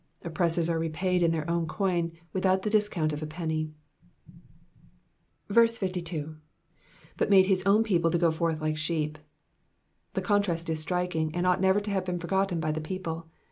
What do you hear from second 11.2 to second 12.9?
and ought never to have been forgotten by the